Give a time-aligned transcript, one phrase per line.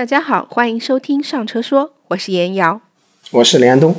[0.00, 2.80] 大家好，欢迎收听《上车说》，我是严瑶，
[3.32, 3.94] 我是林安东。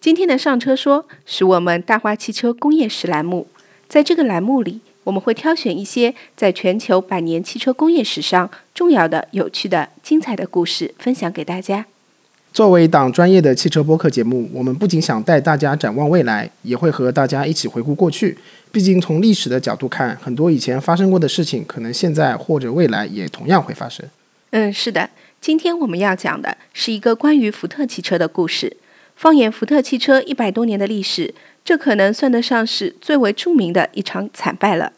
[0.00, 3.46] 今天的《上车说》是我们大话汽车工业史栏目，
[3.86, 11.84] 在这个栏目里，我们会挑选一些在全球百年汽车工业史上重要的、有趣的、精彩的故事，分享给大家。
[12.54, 18.38] 作为一档专业的汽车播客节目，我们不仅想带大家展望未来，也会和大家一起回顾过去。
[18.72, 24.08] 毕竟，从历史的角度看，很多以前发生过的事情，可能现在或者未来也同样会发生。
[24.52, 25.10] 嗯，是的。
[25.44, 28.78] 今天我们要讲的是一个关于福特汽车的故事。
[29.14, 34.94] 放眼福特汽车一百多年的历史，这可能算得上是最为著名的一场惨败了。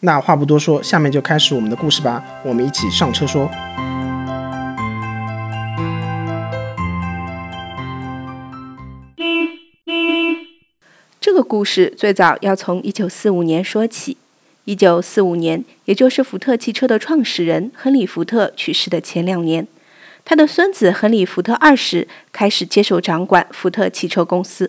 [0.00, 2.20] 那话不多说，下面就开始我们的故事吧。
[2.44, 3.48] 我们一起上车说。
[11.20, 14.16] 这个故事最早要从一九四五年说起。
[14.64, 19.68] 一九四五年，也就是福特汽车的创始人亨利·福特去世的前两年。
[20.28, 24.68] 他的孙子亨利·福特二世开始接手掌管福特汽车公司。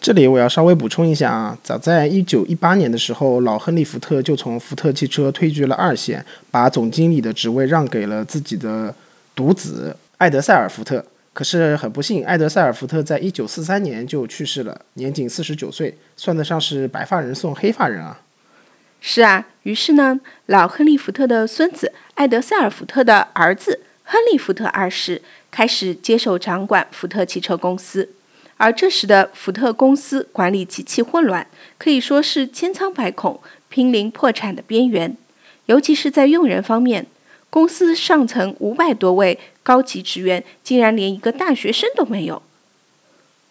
[0.00, 8.94] 这里我要稍微补充一下啊，早在一九一八年的时候，老亨利·福特就从福特汽车退居了二线，把总经理的职位让给了自己的
[9.34, 11.04] 独子艾德塞尔·福特。
[11.34, 18.22] 可是很不幸，艾德塞尔·福特在一九四三年就去世了，年仅四十九岁，算得上是白发人送黑发人啊。
[19.02, 23.80] 是啊，于是呢，老亨利·福特的孙子艾德塞尔·福特的儿子。
[24.10, 25.20] 亨利·福特二世
[25.50, 28.08] 开始接手掌管福特汽车公司，
[28.56, 35.14] 而这时的福特公司管理极其混乱，可以说是千疮百孔、濒临破产的边缘。
[35.66, 37.04] 尤其是在用人方面，
[37.50, 42.40] 公司上层五百多位高级职员竟然连一个大学生都没有。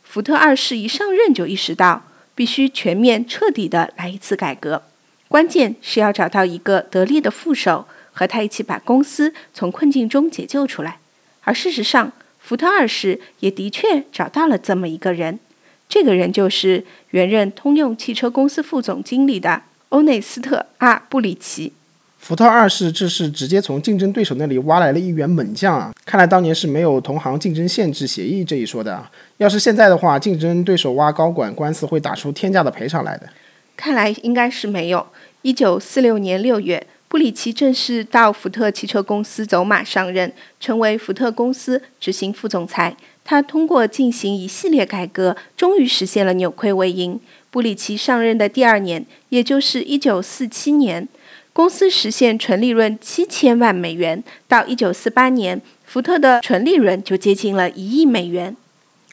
[0.03, 4.81] 福特二世一上任就意识到，必须全面彻底的来一次改革，
[5.27, 7.85] 关键是要找到一个得力的副手。
[8.17, 10.97] 和他一起把公司从困境中解救出来，
[11.43, 15.39] 而事实上，福特二世也的确找到了这么一个人。
[15.87, 21.73] 这个人就是原任通用汽车公司副总经理的欧内斯特·阿布里奇。
[22.17, 25.93] 福特二世这是直接从竞争对手那里挖来了一员猛将啊！
[26.03, 29.11] 看来当年是没有同行竞争限制协议这一说的啊。
[29.37, 33.29] 要是现在的话，竞争对手挖高管，官司会打出天价的赔偿来的。
[33.75, 35.05] 看来应该是没有。
[35.43, 36.87] 一九四六年六月。
[37.09, 42.95] 布里奇正式到福特汽车公司走马上任，成为福特公司执行副总裁。
[43.23, 47.19] 他通过进行一系列改革，终于实现了扭亏为盈。
[47.49, 51.07] 布里奇上任的第二年，也就是1947年，
[51.53, 54.21] 公司实现纯利润七千万美元。
[54.47, 58.55] 到1948年，福特的纯利润就接近了一亿美元。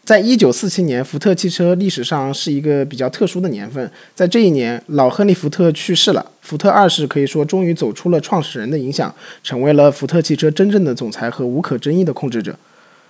[0.05, 3.91] 在一九四七年，福特汽车历史上是一个比较特殊的年份。
[4.15, 12.55] 在这一年，老亨利·福特去世了，福特二世可以说终于走出了创始人的影响，成为了福特汽车真正的总裁和无可争议的控制者。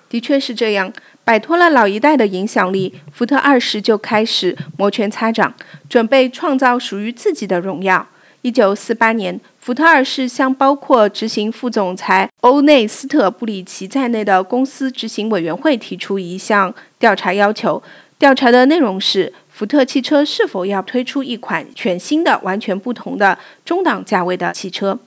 [0.08, 0.92] 的确是这样，
[1.24, 5.52] 摆脱了老一代的影响力，福特二世就开始摩拳擦掌，
[5.88, 8.06] 准备创造属于自己的荣耀。
[8.44, 17.82] 一九四八年，福特二世向包括执行副总裁欧内斯特·布里奇在内的公司执行委员会提出一项调查要求。
[18.18, 24.98] 调查的内容是福特汽车是否要推出一款全新的、完全不同的中档价位的汽车。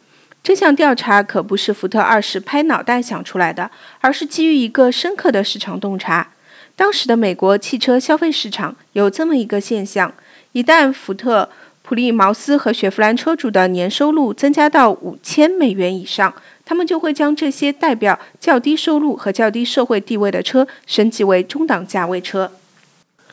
[0.42, 3.70] 这项调查可不是福特二世拍脑袋想出来的，
[4.02, 6.32] 而是基于一个深刻的市场洞察。
[6.76, 10.12] 当时的美国汽车消费市场有这么一个现象：
[10.54, 11.48] 一旦福特
[11.88, 16.34] 普利茅斯和雪佛兰车主的年收入增加到五千美元以上，
[16.66, 22.52] 他们就会将这些代表较低收入和较低社会地位的车升级为中档价位车。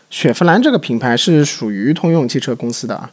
[0.08, 3.10] 雪佛兰这个品牌是属于通用汽车公司的啊，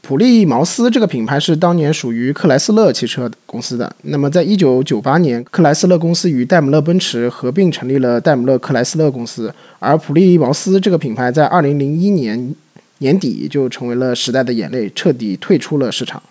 [0.00, 3.94] 普利茅斯这个品牌是当年属于克莱斯勒汽车公司的。
[4.04, 12.54] 那么，在一九九八年，克莱斯勒公司与戴姆勒奔驰合并成立了戴姆勒克莱斯勒公司，而普利茅斯这个品牌在二零零一年。
[12.98, 16.22] 年底就成为了时代的眼泪，彻底退出了市场。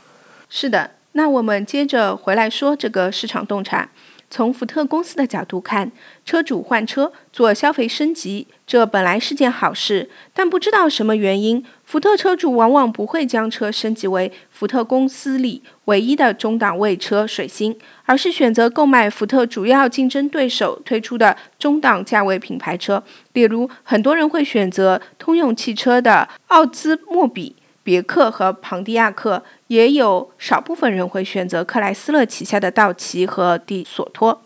[0.49, 3.89] 是的，那我们接着回来说这个市场洞察。
[4.29, 5.91] 从福特公司的角度看，
[6.25, 10.09] 车主换车做消费升级，这本来是件好事。
[10.33, 23.01] 但不知道什么原因，福特车主往往不会将车升级为福特公司里唯一的中档位车水星，而是选择购买福特主要竞争对手推出的中档价位品牌车。
[23.31, 27.55] 例如，很多人会选择通用汽车的奥兹莫比。
[27.83, 34.41] 别克和庞蒂亚克，也有少部分人会选择克莱斯勒旗下的道奇和蒂索托。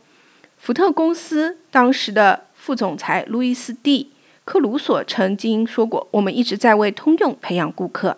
[0.57, 4.11] 福特公司当时的副总裁路易斯蒂
[4.45, 8.17] 克鲁索曾经说过：“我们一直在为通用培养顾客。”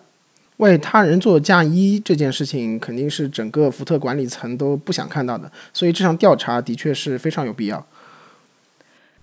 [0.58, 7.84] 为他人做嫁衣这件事情，肯定是整个福特管理层都不想看到的，所以这项调查的确是非常有必要。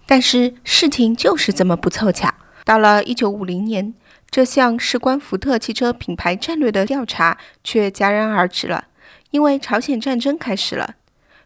[0.05, 2.33] 但是事情就是这么不凑巧，
[2.65, 3.93] 到了一九五零年，
[4.31, 8.85] 这项事关福特汽车品牌战略的调查却戛然而止了，
[9.31, 10.95] 因为朝鲜战争开始了。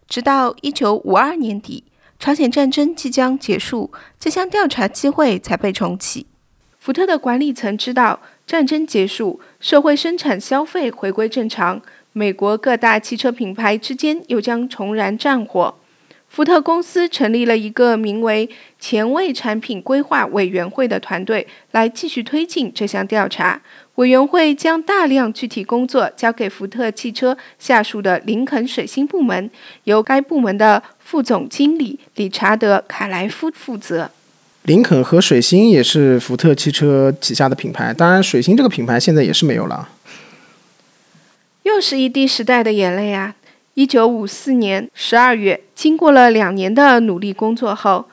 [0.08, 1.84] 直到一九五二年底，
[2.20, 6.28] 朝鲜战争即将结束，这项调查机会才被重启。
[6.78, 8.22] 福特的管理层知道。
[8.46, 11.82] 战争结束，社会生产消费回归正常，
[12.14, 15.74] 美国各大汽车品牌之间又将重燃战火。
[16.36, 23.62] 福特公司成立了一个名为“前卫产品规划委员会”的团队，来继续推进这项调查。
[23.96, 29.50] 委员会将大量具体工作交给福特汽车下属的林肯水星部门，
[29.86, 34.12] 由该部门的副总经理理查德·卡莱夫负责。
[34.64, 39.88] 林肯和水星也是福特汽车旗下的品牌，当然，水星这个品牌现在也是没有了。
[41.64, 43.36] 又是一滴时代的眼泪啊！
[43.76, 48.06] 一九五四年十二月，经过了两年的努力工作后，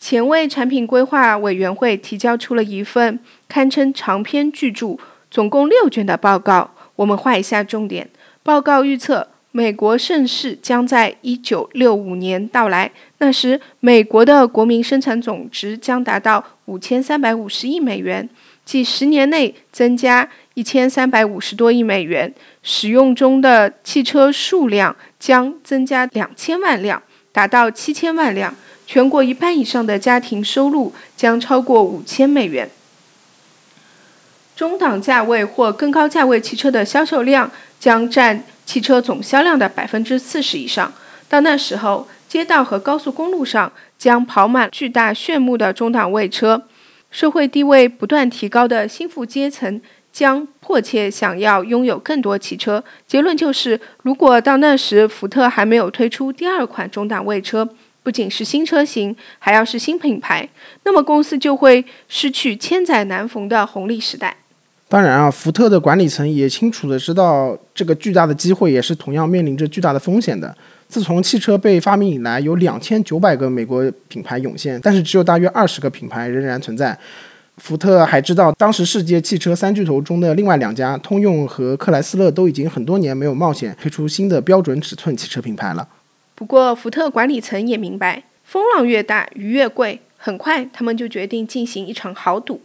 [0.00, 4.96] 前卫产品规划委员会提交出了一份堪称长篇巨著、
[5.30, 6.70] 总共六卷的报告。
[6.96, 8.08] 我们画一下重点：
[8.42, 9.28] 报告预测。
[9.52, 18.28] 美国盛世将在一九六五年到来，那时美国的国民生产总值将达到五千三百五十亿美元，
[18.66, 22.30] 即十年内增加一千三百五十多亿美元。
[22.66, 28.52] 使用中的汽车数量将增加两千万辆，达到七千万辆。
[28.86, 32.68] 全国一半以上的家庭收入将超过五千美元。
[34.56, 38.44] 中档价位或更高价位汽车的销售量将占。
[38.66, 40.92] 汽车总销量的百分之四十以上。
[41.28, 46.64] 到那时候，街道和高速公路上将跑满巨大炫目的中档位车。
[47.12, 49.80] 社会地位不断提高的新富阶层
[50.16, 52.82] 将迫切想要拥有更多汽车。
[53.06, 57.68] 结论就是，如果到那时福特还没有推出第二款中档位车，
[58.02, 60.48] 不仅是新车型，还要是新品牌，
[60.84, 64.34] 那么公司就会失去千载难逢的红利时代。
[64.88, 70.56] 当然啊，福特的管理层也清楚的知道，这个巨大的机会也是同样面临着巨大的风险的。
[70.88, 76.98] 自从汽车被发明以来，有两千九百个美国品牌涌现，但是只有大约二十个品牌仍然存在。
[77.56, 85.88] 福特还知道，当时世界汽车三巨头中的另外两家，通用和克莱斯勒都已经很多年没有冒险推出新的标准尺寸汽车品牌了。
[86.34, 90.00] 不过，福特管理层也明白，风浪越大，鱼越贵。
[90.18, 92.60] 很快，他们就决定进行一场豪赌。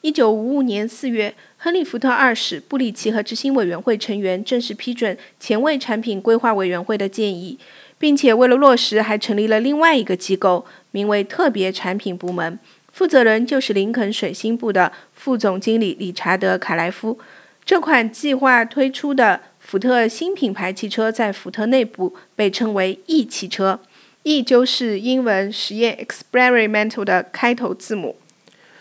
[0.00, 7.58] 一九五五年四月，亨利·福特二世、布里奇和执行委员会成员正式批准前卫产品规划委员会的建议，
[7.98, 12.58] 并且为了落实，还成立了另外一个机构，名为特别产品部门，
[12.96, 17.18] 负责人就是林肯水星部的副总经理理查德·卡莱夫。
[17.62, 23.78] 这款计划推出的福特新品牌汽车在福特内部被称为 E 汽车
[24.22, 28.16] ，E 就是英文实验 experimental 的开头字母。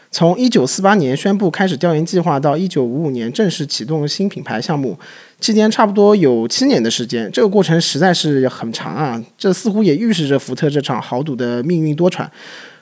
[0.09, 4.97] 从一九四八年宣布开始调研计划到一九五五年正式启动新品牌项目，
[5.41, 7.29] 期间差不多有七年的时间。
[7.33, 9.21] 这个过程实在是很长啊！
[9.37, 12.25] 这似乎也预示着福特这场豪赌的命运多舛。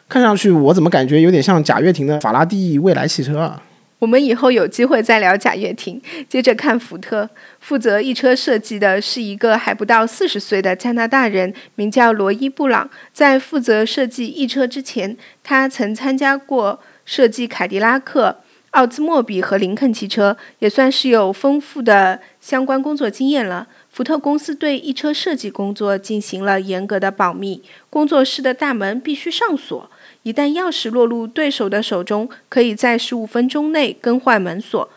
[0.10, 3.62] 看上去，我怎么感觉有点像贾跃亭的法拉第未来汽车啊？
[4.00, 6.02] 我们以后有机会再聊贾跃亭。
[6.28, 7.30] 接着看福特，
[7.60, 12.90] 负责一车设计的是一个还不到四十岁的加拿大人，名叫罗伊·布朗。
[13.14, 16.80] 在负责设计一车之前，他曾参加过。
[17.06, 18.38] 设计凯迪拉克、
[18.72, 23.68] 奥兹莫比和林肯汽车，也算是有丰富的相关工作经验了。
[23.90, 29.92] 福特公司对一车设计工作进行了严格的保密，工作室的大门必须上锁，
[30.24, 34.90] 一旦钥匙落入对手的手中，可以在十五分钟内更换门锁。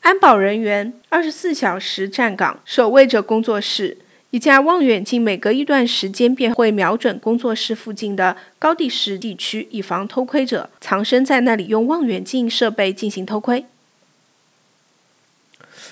[0.00, 3.98] 安保人员二十四小时站岗，守卫着工作室。
[4.30, 13.64] 一架望远镜每隔一段时间便会瞄准工作室附近的高地势地区，以防偷窥者藏身在那里用望远镜设备进行偷窥。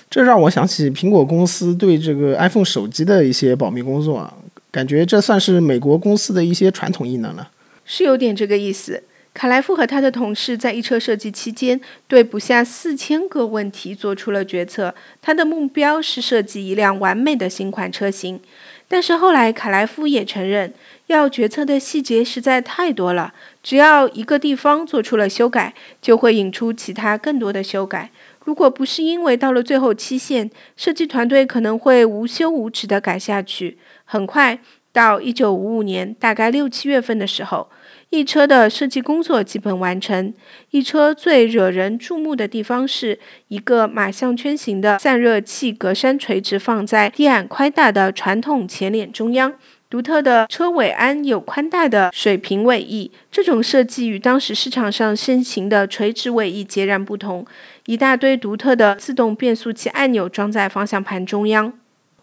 [0.09, 4.33] 这让我想起苹果公司对这个 iPhone 手机的一些保密工作啊，
[4.69, 7.49] 感觉这算是美国公司的一些传统异能了。
[7.85, 9.03] 是有点这个意思。
[9.33, 14.95] 卡莱夫和他的同事在一车设计期间，对不下四千个问题做出了决策。
[15.21, 18.39] 他的目标是设计一辆完美的新款车型。
[18.87, 20.73] 但是后来，卡莱夫也承认，
[21.07, 23.33] 要决策的细节实在太多了。
[23.61, 28.11] 只要一个地方做出了修改，就会引出其他更多的修改。
[28.45, 33.79] 如果不是因为到了最后期限，设计团队可能会无休无止地改下去。
[34.05, 34.59] 很快，
[34.95, 37.67] 到一九五五年大概六七月份的时候。
[38.11, 40.33] 一车的设计工作基本完成。
[40.69, 49.53] 一车最惹人注目的地方是一个马项圈形的散热器格栅，垂直放在低矮宽大的传统前脸中央。
[49.89, 57.45] 独特的车尾安有宽大的水平尾翼，这种设计与当时市场上盛行的垂直尾翼截然不同。
[57.85, 61.73] 一大堆独特的自动变速器按钮装在方向盘中央。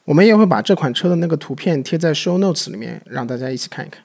[0.05, 4.03] 我们也会把这款车的那个图片贴在 show notes 里面，让大家一起看一看。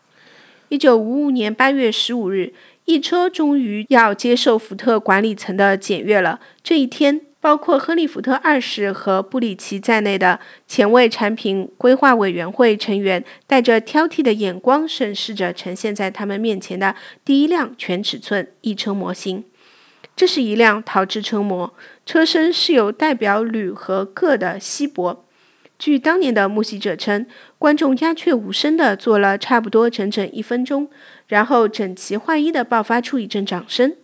[0.70, 2.54] 一九五五年八月十五日，
[2.86, 6.40] 翼车终于要接受福特管理层的检阅了。
[6.62, 7.22] 这一天。
[7.40, 10.38] 包括亨利·福特二世和布里奇在内的
[10.68, 19.46] 前卫产品规划委员会成员，带着挑剔的眼光审视着呈现在他们面前的第一辆全尺寸翼车模型。
[20.16, 21.72] 这是一辆陶制车模，
[22.06, 25.24] 车身是由代表铝和铬的锡箔。
[25.80, 27.26] 据当年的目击者称，
[27.60, 30.90] 观众鸦雀无声地坐了差不多整整一分钟，
[31.28, 33.96] 然后整齐划一地爆发出一阵掌声。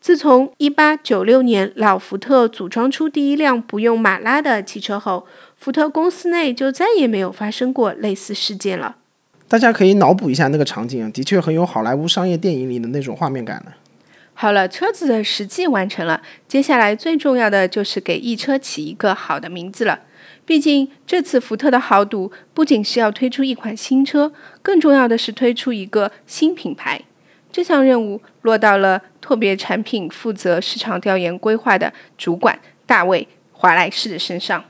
[0.00, 5.26] 自从1896年老福特组装出第一辆不用马拉的汽车后，
[5.58, 8.96] 福特公司内就再也没有发生过类似事件了。
[9.46, 13.72] 大家可以脑补一下那个场景，的确很有好莱坞商业电影里的那种画面感呢。
[14.32, 20.00] 好了，车子的实际完成了，接下来最重要的就是给一车起一个好的名字了。
[20.44, 24.32] 毕竟这次福特的豪赌不仅是要推出一款新车，
[24.62, 27.00] 更重要的是推出一个新品牌。
[27.52, 34.64] 这项任务落到了特别产品负责市场调研规划的主管大卫·华莱士的身上。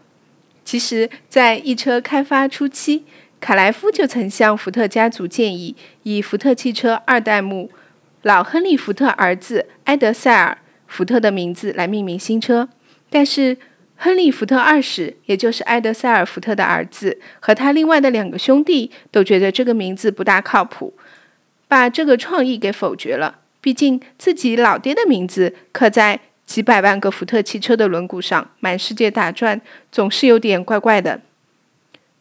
[0.65, 3.05] 其实，在一车开发初期，
[3.41, 5.75] 卡莱夫就曾向福特家族建议，
[6.05, 7.71] 以福特汽车二代目
[8.23, 12.69] 老亨利·福特儿子埃德塞尔·福特的名字来命名新车。
[13.11, 13.57] 但是，
[14.03, 20.95] 亨利·福特二世，也就是埃德塞尔·福特的儿子，和他另外的两个兄弟都觉得这个名字不大靠谱。
[21.69, 23.41] 把这个创意给否决了。
[23.61, 29.61] 毕竟自己老爹的名字刻在几百万个福特汽车的轮毂上，满世界打转，
[29.93, 31.21] 总是有点怪怪的。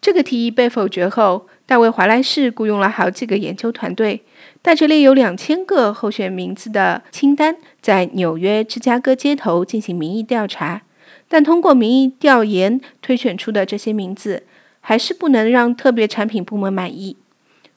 [0.01, 4.21] 这个提议被否决后，大卫·华莱士雇佣了好几个研究团队，
[4.62, 10.81] 带着列有两千个候选名字的清单，在纽约、芝加哥街头进行民意调查。
[11.29, 14.43] 但通过民意调研推选出的这些名字，
[14.81, 17.15] 还是不能让特别产品部门满意。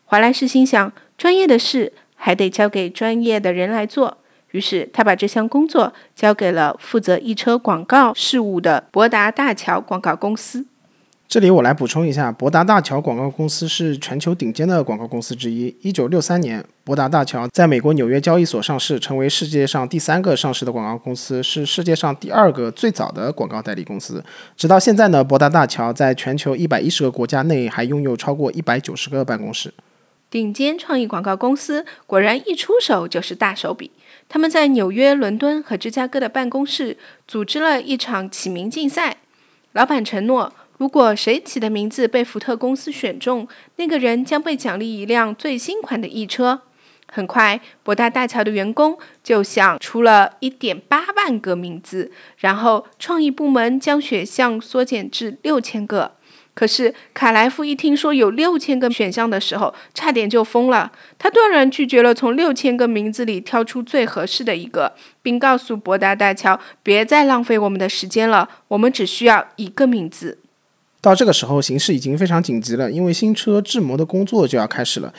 [0.04, 0.92] 华莱士心想。
[1.18, 4.18] 专业的事还得交给专业的人来做，
[4.50, 10.66] 于是他把这项工作交给了负责一车广告事务的博达大桥广告公司。
[11.33, 15.75] 这里我来补充一下，博达大桥广告公司是全球顶尖的广告公司之一。
[15.81, 24.23] 一九六三年，博达大桥在美国纽约交易所上市，成为世界上第三个上市的广告公司，是世界上第二个最早的广告代理公司。
[24.59, 29.73] 直到现在呢，博达大桥在全球一百一十个国家内还拥有超过一百九十个办公室。
[30.29, 33.91] 顶尖创意广告公司果然一出手就是大手笔。
[34.29, 39.17] 他们在纽约、伦敦和芝加哥的办公室组织了一场起名竞赛。
[39.73, 43.47] 老板承诺，如果谁起的名字被福特公司选中，
[43.77, 46.62] 那个人将被奖励一辆最新款的翼车。
[47.07, 56.17] 很快，博大大桥的员工就想出了一点八万个名字，然后创意部门将选项缩减至六千个。
[56.53, 60.91] 可是卡莱夫一听说有六千个选项的时候，差点就疯了。
[61.17, 70.41] 他断然拒绝了从六千个名字里挑出最合适的一个，并告诉博达大桥：“别再浪费我们的时间了，我们只需要一个名字。”
[71.02, 75.12] 到这个时候，形势已经非常紧急了，因为新车制模的工作就要开始了，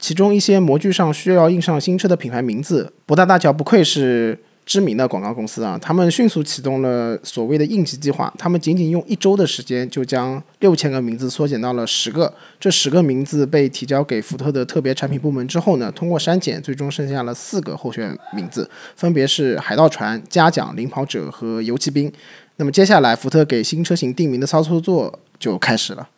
[0.00, 2.92] 其中一些模具上需要印上新车的品牌名字。
[3.04, 4.36] 博达大桥不愧是。
[4.66, 8.34] 知名的广告公司啊，他们迅速启动了所谓的应急计划。
[8.36, 12.34] 他们仅仅用一周的时间，就将六千个名字缩减到了十个。
[12.58, 22.12] 这十个名字被提交给福特的特别产品部门之后呢，通过删减，最终剩下了四个候选名字，分别是海盗船、嘉奖、领跑者和游骑兵。
[22.56, 26.08] 那么接下来，福特给新车型定名的操作就开始了。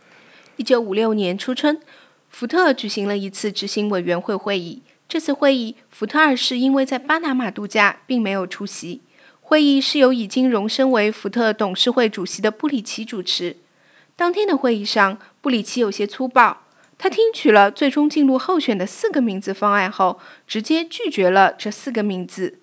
[0.57, 1.81] 一九五六年初春，
[2.29, 4.83] 福特举行了一次执行委员会会议。
[5.09, 9.01] 这次会议，福特二世因为在巴拿马度假，并没有出席。
[9.41, 13.57] 会议是由已经荣升为福特董事会主席的布里奇主持。
[14.15, 16.65] 当天的会议上，布里奇有些粗暴，
[16.99, 22.59] 他听取了最终进入候选的四个名字方案后，直接拒绝了这四个名字。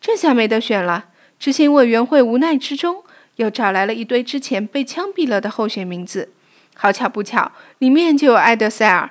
[0.00, 1.06] 这下没得选了，
[1.40, 3.02] 执行委员会无奈之中，
[3.38, 6.30] 又找来了一堆之前被枪毙了的候选名字。
[6.76, 9.10] 好巧不巧，里面就有埃德塞尔。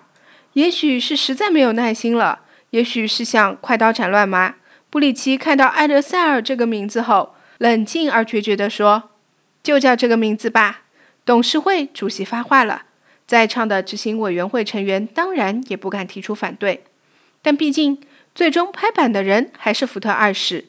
[0.53, 2.39] 也许是实在没有耐心了。
[2.71, 4.55] 也许是想快刀斩乱麻，
[4.89, 9.11] 布里奇看到埃德塞尔这个名字后，冷静而决绝地说
[9.63, 10.81] ：“就叫这个名字吧。”
[11.25, 12.83] 董事会主席发话了，
[13.25, 16.83] 在场的执行委员会成员当然也不敢提出反对。
[17.41, 18.01] 但毕竟
[18.35, 20.65] 最终拍板的人还是福特二世。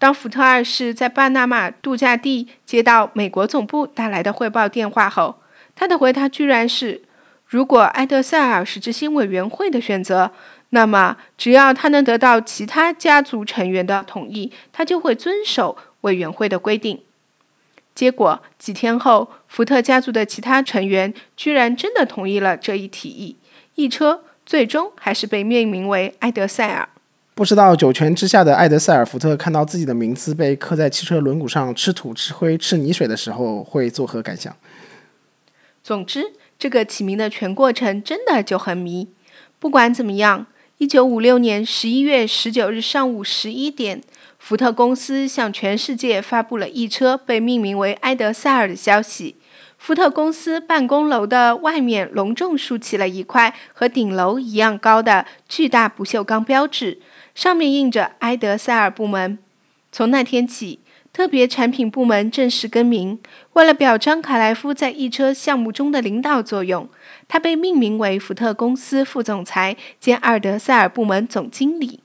[0.00, 5.42] 当福特二世在巴拿马度假地接到美国总部打来的汇报电话后，
[5.76, 7.02] 他的回答居然是：
[7.44, 10.32] 如果埃德塞尔是执行委员会的选择，
[10.70, 17.02] 那么只要他能得到其他家族成员的同意，他就会遵守委员会的规定。
[17.94, 23.36] 结果几天后，福特家族的其他成员居然真的同意了这一提议，
[23.74, 26.88] 一车最终还是被命名为埃德塞尔。
[27.40, 34.54] 不知道九泉之下的埃德塞尔·福特看到自己的名字被刻在汽车轮毂上，吃土、吃灰、吃泥水的时候，会作何感想？
[35.82, 39.08] 总之，这个起名的全过程真的就很迷。
[39.58, 44.02] 不管怎么样，一九五六年十一月十九日上午十一点，
[44.38, 49.36] 福特公司向全世界发布了一车被命名为埃德塞尔的消息。
[49.78, 56.98] 福特公司办公楼的外面隆重竖起了一块和顶楼一样高的巨大不锈钢标志。
[57.34, 59.38] 上面印着埃德塞尔部门。
[59.92, 60.78] 从那天起，
[61.12, 63.18] 特别产品部门正式更名。
[63.54, 66.88] 为了表彰卡莱夫在一车项目中的领导作用，
[67.26, 72.00] 他被命名为福特公司副总裁兼埃德塞尔部门总经理。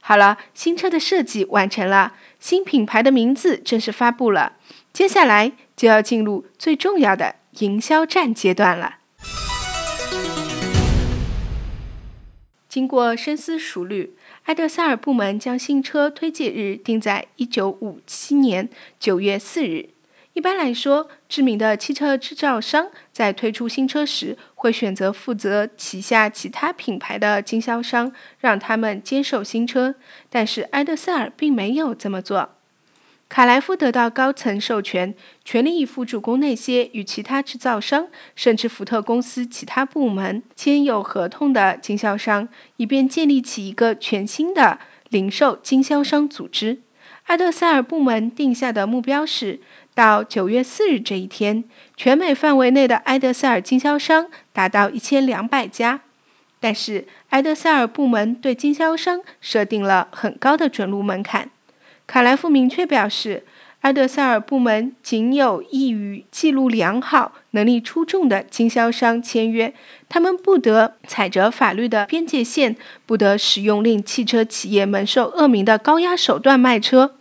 [0.00, 4.52] 好了，新车的设计完成了，新品牌的名字正式发布了。
[4.92, 8.98] 接下来就要进入最重要的营销战阶段了。
[12.68, 14.14] 经过深思熟虑。
[14.44, 18.68] 埃德塞尔部门将新车推介日定在一九五七年
[19.00, 19.88] 九月四日。
[20.34, 29.94] 一般来说，知名的汽车制造商在推出新车时，会选择负责旗下其他品牌的经销商，让他们接受新车。
[30.28, 32.53] 但是埃德塞尔并没有这么做。
[33.28, 35.12] 卡莱夫得到高层授权，
[35.44, 44.78] 全力以赴主攻那些与其他制造商，甚至福特公司其他部门签有合同的经销商，以便建立起一个全新的
[45.08, 46.80] 零售经销商组织。
[47.24, 49.58] 埃德塞尔部门定下的目标是，
[49.94, 51.64] 到九月四日这一天，
[51.96, 56.02] 全美范围内的埃德塞尔经销商达到一千两百家。
[56.60, 61.50] 但是，埃德塞尔部门对经销商设定了很高的准入门槛。
[62.06, 63.44] 卡莱夫明确表示，
[63.80, 69.74] 埃德塞尔部门仅有意与记录良好、能力出众的经销商签约，
[70.08, 77.14] 他们不得踩着法律的边界线，不得使用令汽车企业蒙受恶名的高压手段卖车。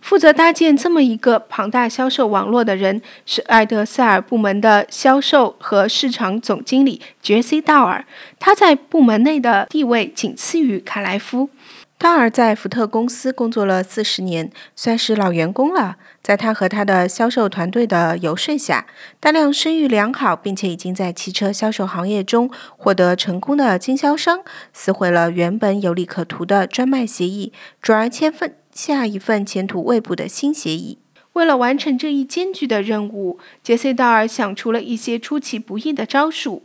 [0.00, 8.04] 负责搭建这么一个庞大销售网络的人是埃德塞尔部门的销售和市场总经理杰西·道尔，
[8.38, 11.48] 他在部门内的地位仅次于卡莱夫。
[11.96, 15.96] 道尔在福特公司工作了四十年，算是老员工了。
[16.22, 18.86] 在他和他的销售团队的游说下，
[19.20, 24.40] 大量声誉良好并且已经在汽车销售行业中获得成功的经销商
[24.72, 30.98] 撕毁了原本有利可图的专卖协议，转而签份下一份前途未卜的新协议。
[31.32, 36.64] 为了完成这一艰巨的任务，杰西·道尔想出了一些出其不意的招数。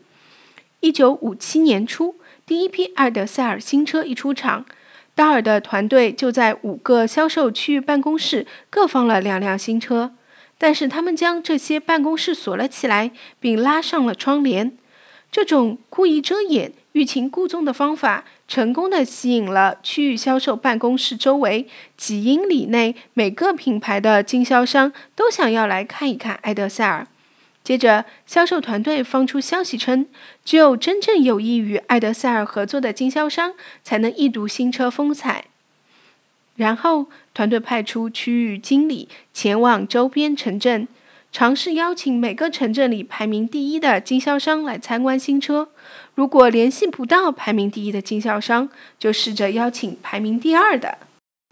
[0.81, 2.15] 一九五七年初，
[2.45, 4.65] 第一批阿尔德塞尔新车一出厂。
[5.19, 10.13] 达尔的团队就在五个销售区域办公室各放了两辆新车，
[10.57, 14.77] 但是他们将这些办公室锁了起来，并拉上了窗帘。
[15.29, 27.05] 这种故意遮掩、欲擒故纵的方法，成功的吸引了区域销售办公室周围几英里内每个品牌的经销商都想要来看一看埃德塞尔。
[27.69, 30.07] 接着，销售团队放出消息称，
[30.43, 33.53] 只有真正有意与埃德塞尔合作的经销商
[33.83, 35.45] 才能一睹新车风采。
[36.55, 40.87] 然后，团队派出区域经理前往周边城镇，
[41.31, 45.69] 尝试邀请每个城镇里排名第一的经销商来参观新车。
[46.15, 50.97] 如果联系不到排名第一的经销商，就试着邀请排名第二的。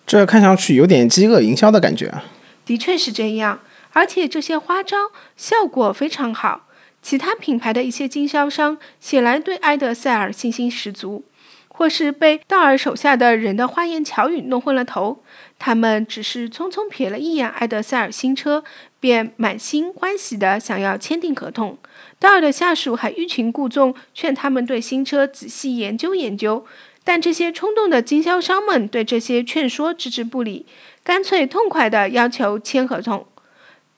[0.08, 2.24] 这看上去有点饥饿营销的感觉啊！
[2.66, 3.60] 的确是这样。
[3.98, 6.68] 而且这些花招效果非常好，
[7.02, 11.26] 其他品牌的一些经销商显然对埃德塞尔信心十足，
[11.68, 15.24] 或是被道尔手下的人的花言巧语弄昏了头。
[15.58, 18.64] 他们只是匆匆瞥了一眼埃德塞尔新车，
[19.00, 21.76] 便满心欢喜地想要签订合同。
[22.20, 26.64] 道尔的下属还欲擒故纵，劝他们对新车仔细研究研究，
[27.04, 30.68] 但这些冲动的经销商们对这些劝说置之不理，
[31.04, 33.26] 干脆痛快地要求签合同。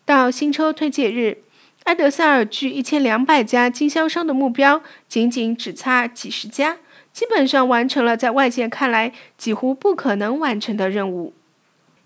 [0.10, 1.44] 到新车推介日，
[1.84, 6.78] 埃德塞尔距一千两百家经销商的目标仅仅只差几十家，
[7.14, 11.36] 基本上完成了在外界看来几乎不可能完成的任务。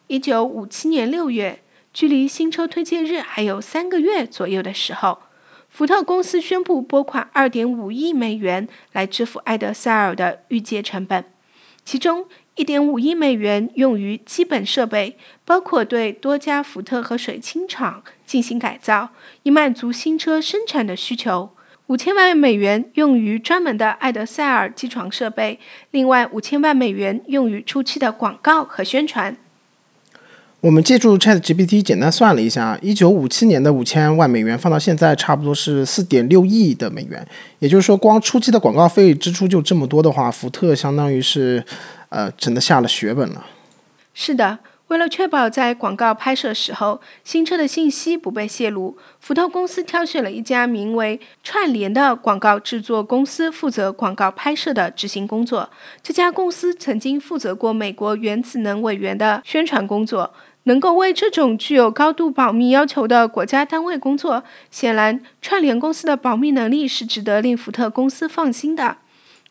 [0.07, 1.61] 一九五七年六月，
[1.93, 5.19] 距离新车推介日还有三个月左右的时候，
[5.69, 11.23] 福特公司宣布拨款二点五亿美元来支付埃德塞尔的预借成本。
[11.85, 19.09] 其中1.5亿美元用于基本设备，包括对多家福特和水清厂进行改造，
[19.41, 21.49] 以满足新车生产的需求。
[21.87, 25.59] 五千万美元用于专门的埃德塞尔机床设备，
[25.91, 29.35] 另外五千万美元用于初期的广告和宣传。
[30.61, 37.27] 我们借助 Chat GPT 简单算了一下，一九五七年的五千万美元放到现在，差不多是四点六亿的美元。
[37.59, 41.61] 也就是说，光初期的广告费支出就这么多的话，福特相当于是，
[42.13, 43.47] 呃，真的下了血本了。
[44.13, 44.59] 是的。
[44.89, 55.67] 为了确保在广告拍摄时候新车的信息不被泄露，福特公司挑选了一家名为“串联”的广告制作公司负责广告拍摄的执行工作。
[56.03, 60.31] 这家公司曾经负责过美国原子能委员的宣传工作，
[60.63, 64.43] 能够为这种具有高度保密要求的国家单位工作。
[64.69, 68.97] 显然，串联公司的保密能力是值得令福特公司放心的。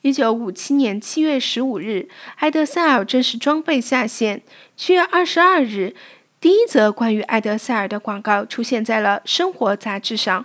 [0.02, 4.42] 一九五七年七月十五日，埃德塞尔正式装备下线。
[4.76, 5.94] 七月二十二日，
[6.40, 10.44] 第一则关于埃德塞尔的广告出现在了《生活》杂志上。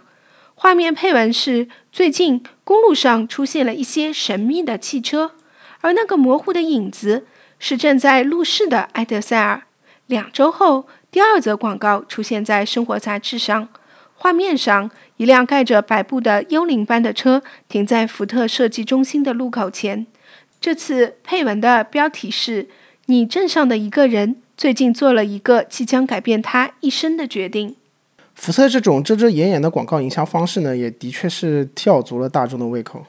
[0.53, 5.31] 画面配文是：“最近公路上出现了一些神秘的汽车，
[5.81, 7.25] 而那个模糊的影子
[7.57, 9.63] 是正在路试的埃德塞尔。”
[10.05, 13.69] 两周后，第二则广告出现在《生活》杂志上。
[14.19, 20.05] 画面上，一辆盖着白布的幽灵般的车停在福特设计中心的路口前。
[20.59, 22.67] 这次配文的标题是
[23.05, 27.75] ：“你镇上的一个人最近做了一个即将改变他一生的决定。”
[28.33, 33.05] 福特这种遮遮掩掩的广告营销方式呢，也的确是吊足了大众的胃口。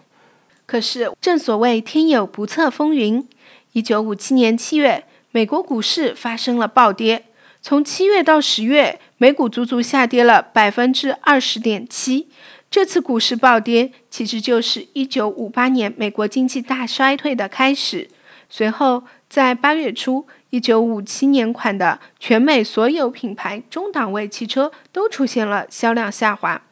[0.67, 3.27] 可是，正所谓天有不测风云，
[3.73, 7.25] 一九五七年七月，美国股市发生了暴跌。
[7.61, 12.29] 从七月到十月，美股足足下跌了百分之二十点七。
[12.71, 18.09] 这次股市暴跌，其实就是一九五八年美国经济大衰退的开始。
[18.49, 26.63] 随后，在八月初，一九五七年款的全美所有品牌中档位汽车都出现了销量下滑。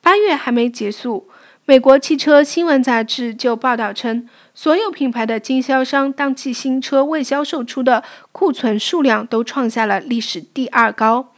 [0.00, 1.28] 八月还没结束。
[1.64, 11.32] 美国汽车新闻杂志就报道称，所有品牌的经销商当季新车未销售出的库存数量都创下了历史第二高。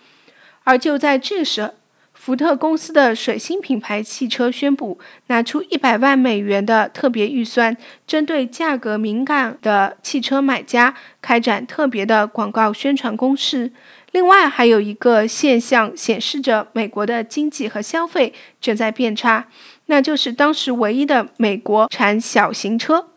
[0.69, 1.73] 而就在这时，
[2.13, 7.75] 福特公司的水星品牌汽车宣布拿出一百万美元的特别预算，
[8.07, 13.73] 针对价格敏感的汽车买家开展特别的广告宣传攻势。
[14.11, 19.49] 另外，还有一个现象显示着美国的经济和消费正在变差。
[19.87, 23.09] 那就是当时唯一的美国产小型车，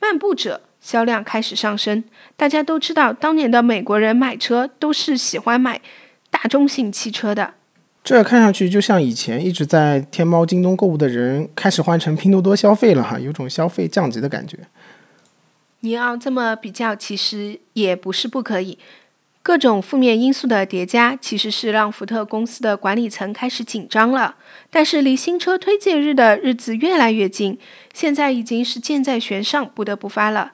[0.00, 2.02] 漫步者销量开始上升。
[2.36, 5.80] 大家都知道，当年的美国人买车都是喜欢买
[6.40, 7.54] 大中型汽车的。
[8.04, 14.56] 这看上去就像以前一直在天猫、京东购物的人开始换成拼多多消费了哈，有种消费降级的感觉。
[15.80, 18.78] 你要这么比较，其实也不是不可以。
[19.42, 24.36] 各种负面因素的叠加，其实是让福特公司的管理层开始紧张了。
[24.70, 27.58] 但是离新车推介日的日子越来越近，
[27.92, 30.52] 现在已经是箭在弦上，不得不发了。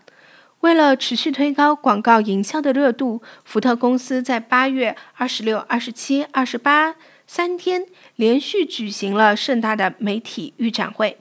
[0.64, 6.94] 为了持续推高广告营销的热度，福特公司在八月二十六、二十七、二十八
[7.26, 7.84] 三天
[8.16, 11.18] 连续举行了盛大的媒体预展会。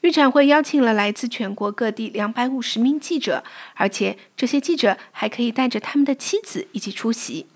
[0.00, 7.46] 预展会邀请了来自全国各地两百五十名记者，而且这些记者还可以带着他们的妻子一起出席。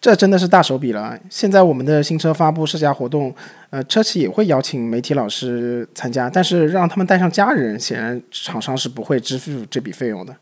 [0.00, 1.20] 这真的是大手笔了！
[1.28, 3.32] 现在我们的新车发布试驾活动，
[3.68, 10.34] 呃，车企也会邀请媒体老师参加，但是让他们带上家人，显然厂商是不会支付这笔费用的。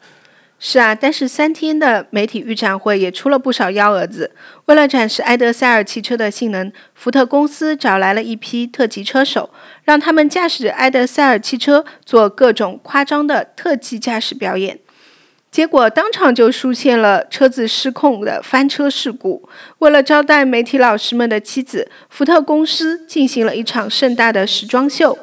[0.62, 4.31] 是啊，但是三天的媒体预展会也出了不少幺蛾子。
[4.66, 9.49] 为了展示埃德塞尔汽车的性能，福特公司找来了一批特级车手，
[9.85, 14.79] 让他们驾驶埃德塞尔汽车做各种夸张的特技驾驶表演。
[15.51, 19.49] 结果当场就出现了车子失控的翻车事故。
[19.79, 25.18] 为了招待媒体老师们的妻子，福特公司进行了一场盛大的时装秀。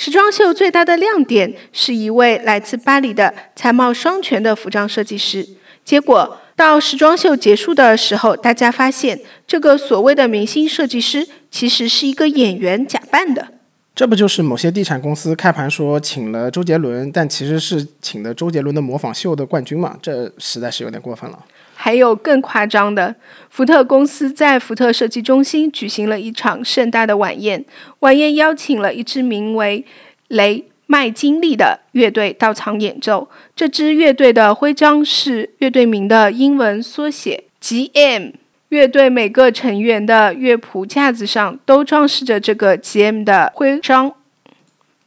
[0.00, 5.44] 时装秀最大的亮点是一位来自巴黎的才貌双全的服装设计师。
[5.84, 13.48] 结果到时装秀结束的时候，大家发现这个所谓的明星设计师其实是一个演员假扮的。
[13.92, 19.98] 这不就是某些地产公司开盘说请了周杰伦，但其实是请的周杰伦的模仿秀的冠军嘛？
[20.00, 21.44] 这实在是有点过分了。
[21.88, 23.16] 还有更夸张的，
[23.48, 27.64] 福特公司在福特设计中心举行了一场盛大的晚宴，
[28.00, 29.82] 晚宴邀请了一支名为
[30.26, 33.26] 雷麦金利的乐队到场演奏。
[33.56, 38.32] 这支乐队的徽章是乐队名的英文缩写 G.M。
[38.68, 44.12] 乐队每个成员的乐谱架子上都装饰着这个 G.M 的徽章。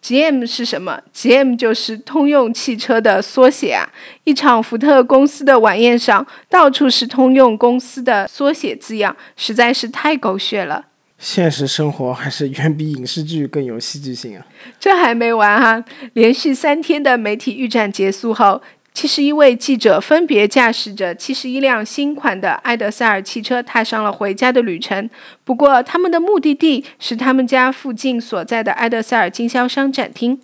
[0.03, 3.87] GM 是什么？GM 就是通用汽车的缩写啊！
[4.23, 10.85] 一场福特公司的晚宴上，到处是通用公司的缩写字样，实在是太狗血了。
[11.19, 14.45] 现实生活还是远比影视剧更有戏剧性啊！
[14.79, 15.85] 这还没完哈！
[16.13, 18.61] 连续三天的媒体预战结束后。
[18.93, 25.09] 七十一位记者分别驾驶着七十一辆新款的埃德塞尔汽车，踏上了回家的旅程。
[25.43, 30.39] 不过，他们的目的地是他们家附近所在的埃德塞尔经销商展厅。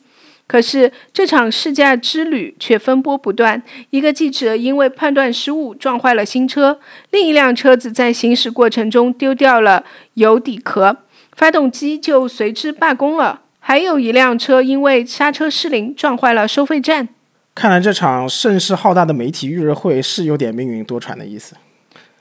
[0.47, 3.62] 可是，这场试驾之旅却风波不断。
[3.89, 6.79] 一个记者因为判断失误撞坏了新车，
[7.12, 9.83] 另一辆车子在行驶过程中丢掉了
[10.13, 10.95] 油底壳，
[11.36, 13.41] 发动机就随之罢工了。
[13.60, 17.10] 还有一辆车因为刹车失灵撞坏了收费站。
[17.58, 21.56] 看来这场声势浩大的媒体预热会是有点命运多舛的意思。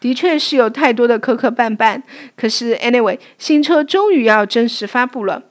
[0.00, 2.00] 的确是有太多的磕磕绊绊，
[2.34, 5.42] 可是 anyway，新车终于要正式发布了。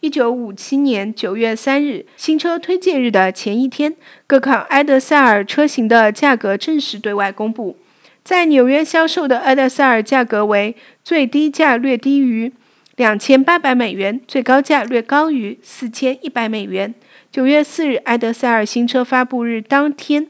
[0.00, 3.94] 一九五七年九月三日，新车推荐日的前一天，
[4.26, 7.76] 各款埃德塞尔车型的价格正式对外公布。
[8.22, 12.50] 在纽约销售的埃德塞尔价格为最低价略低于
[12.96, 16.94] 两千八百美元，最高价略高于四千一百美元。
[17.34, 20.28] 九月四日，埃德塞尔新车发布日当天，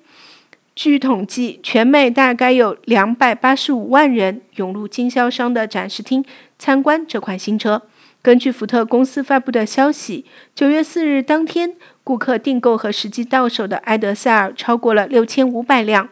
[0.74, 6.24] 据统计，全美大概有两百八十五万人涌入经销商的展示厅
[6.58, 7.82] 参观这款新车。
[8.22, 16.08] 根据福特公司发布的消息，九月四日当天，顾客订购和实际到手的埃德塞尔超过了六千五百辆。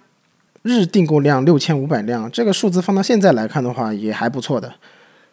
[0.61, 4.75] 日订购量六千五百辆，这个数字放到现在来看的话，也还不错的。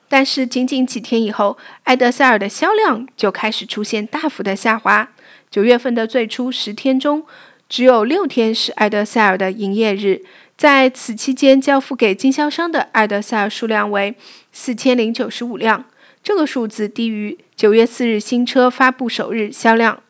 [0.07, 5.09] 但是，仅仅几天以后，埃德塞尔的销量就开始出现大幅的下滑。
[5.51, 7.25] 九月份的最初十天中，
[7.67, 10.21] 只有六天是埃德塞尔的营业日。
[10.55, 14.13] 在此期间，交付给经销商的埃德塞尔数量为
[14.51, 15.85] 四千零九十五辆，
[16.21, 20.03] 这个数字低于九月四日新车发布首日销量。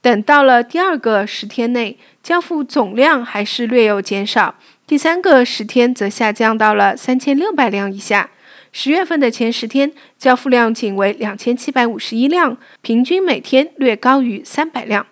[0.00, 4.56] 等到了第二个十天内，交付总量还是略有减少，
[4.88, 8.30] 第三个十天则下降到了三千六百辆以下。
[8.72, 15.06] 十月份的前十天，交付量仅为两千七百五十一辆，平均每天略高于三百辆。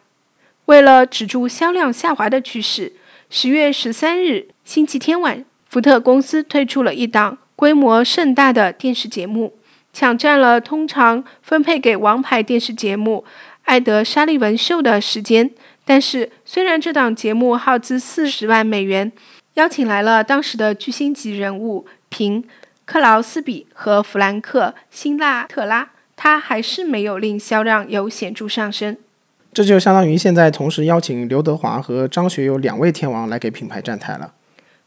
[0.67, 2.93] 为了止住销量下滑的趋势，
[3.29, 9.59] 十月十三日星期天晚，福特公司推出了一档规模盛大的电视节目，
[9.93, 13.25] 抢占了通常分配给王牌电视节目
[13.65, 15.51] 《艾德·沙利文秀》的时间。
[15.85, 19.11] 但是，虽然这档节目耗资四十万美元，
[19.55, 22.45] 邀请来了当时的巨星级人物平。
[22.91, 28.97] 克劳斯比和弗兰克辛纳特拉，他还是没有令销量有显著上升。
[29.53, 34.33] 这就相当于现在同时邀请刘德华和张学友两位天王来给品牌站台了。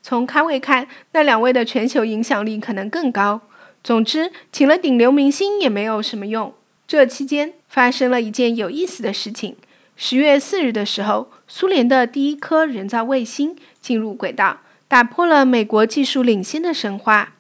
[0.01, 3.41] 从咖位看，那两位的全球影响力可能更高。
[3.83, 6.51] 总之，请了顶流明星也没有什么用。
[6.87, 9.55] 这期间发生了一件有意思的事情：
[9.95, 17.33] 十月四日的时候，苏联的第一颗人造卫星进入轨道，打破了美国技术领先的神话。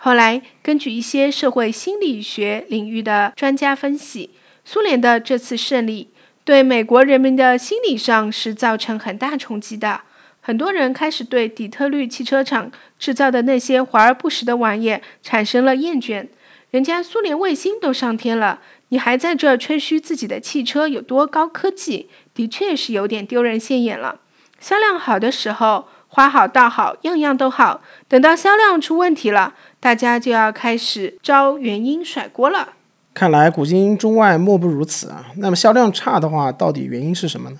[0.00, 4.30] 后来，根据一些社会心理学领域的专家分析，
[4.64, 6.10] 苏联的这次胜利
[6.44, 10.02] 对美国人民的心理上是造成很大冲击的。
[10.40, 16.26] 很多人开始对底特律汽车厂制造的那些华而不实的玩意产生了厌倦。
[16.70, 24.20] 人家苏联卫星都上天了，你还在这吹嘘自己的汽车有多高科技，的确是有点丢人现眼了。
[24.60, 32.70] 销量好的时候，花好稻好，样样都好；等到销量出问题了，大家就要开始招原因甩锅了。
[33.14, 35.26] 看来古今中外莫不如此啊。
[35.36, 37.58] 那么销量差的话，到底原因是什么呢？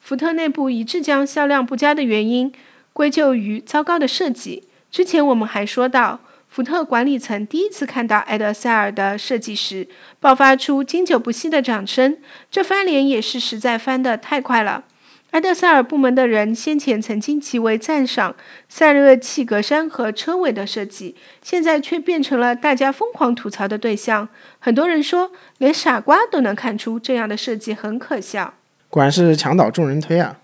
[0.00, 2.52] 福特内部一致将销量不佳的原因
[2.92, 4.68] 归咎于糟糕的设计。
[4.90, 9.88] 之前我们还说到，福特管理层第一次看到埃德塞尔的设计时，
[10.20, 12.16] 爆发出经久不息的掌声。
[12.50, 14.84] 这翻脸也是实在翻得太快了。
[15.32, 18.34] 埃德塞尔部门的人先前曾经极为赞赏
[18.66, 24.28] 散热器格栅和车尾的设计，现在却变成了大家疯狂吐槽的对象。
[24.58, 28.54] 很多人说，连傻瓜都能看出这样的设计很可笑。
[28.88, 30.38] 果然是墙倒众人推啊！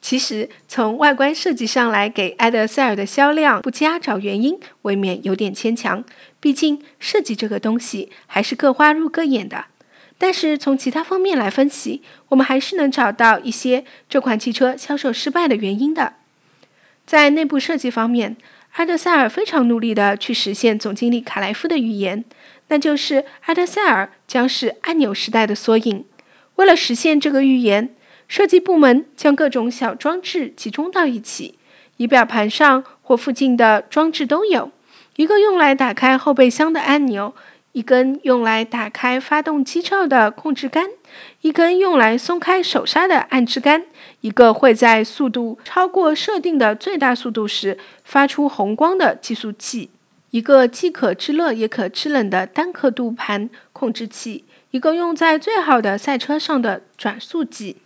[0.00, 6.04] 其实从外观设计上来给埃德塞尔的销量不佳找原因，未免有点牵强。
[6.40, 9.66] 毕竟设计这个东西还是各花入各眼的。
[10.16, 16.14] 但是从其他方面来分析，我们还是能找到一些这款汽车销售失败的原因的。
[17.04, 18.36] 在内部设计方面，
[18.76, 22.24] 阿德塞尔非常努力地去实现总经理卡莱夫的预言，
[22.68, 26.04] 那就是阿德塞尔将是按钮时代的缩影。
[26.56, 27.94] 为了实现这个预言，
[28.26, 31.58] 设计部门将各种小装置集中到一起，
[31.98, 34.70] 仪表盘上或附近的装置都有。
[35.16, 37.34] 一个用来打开后备箱的按钮。
[37.74, 40.86] 一根用来打开发动机罩的控制杆，
[41.40, 43.84] 一根用来松开手刹的按制杆，
[44.20, 49.90] 一个会在速度超过设定的最大速度时发出红光的计速器，
[50.30, 57.78] 一个既可制热也可制冷的单刻度盘控制器，一个用在最好的赛车上的转速计，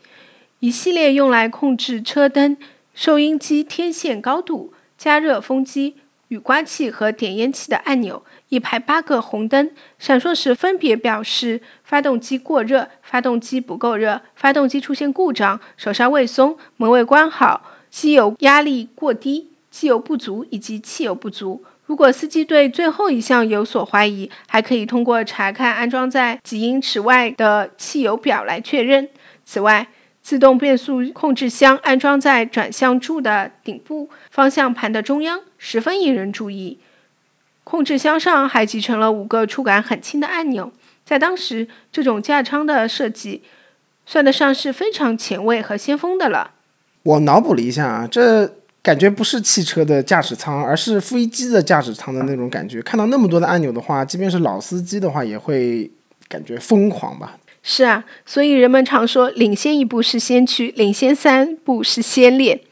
[0.61, 2.59] 一系列用来控制车灯、
[2.93, 5.97] 收音机天线高度、加热风机。
[6.29, 21.65] 雨刮器和点烟器的按钮，一排八个红灯闪烁时，分别表示发动机过热、发动机不够热、发动机出现故障、手刹未松、门未关好、机油压力过低、机油不足以及汽油不足。
[21.87, 29.09] 如果司机对最后一项有所怀疑，还可以通过查看安装在几英尺外的汽油表来确认。
[29.47, 29.89] 此外，
[30.21, 36.79] 自动变速控制箱安装在转向柱的顶部，方向盘的中央，十分引人注意。
[37.65, 40.73] 控制箱上还集成了五个触感很轻的按钮，
[41.05, 43.43] 在当时，这种架舱的设计
[44.07, 46.53] 算得上是非常前卫和先锋的了。
[47.03, 52.81] 我脑补了一下啊，这感觉不是汽车的驾驶舱，而是飞机的驾驶舱的那种感觉。
[52.81, 55.91] 看到那么多的按钮的话，即便是老司机的话，也会
[56.27, 57.37] 感觉疯狂吧。
[57.63, 62.63] 是啊，所以人们常说，领先一步是先驱，领先三步是先烈。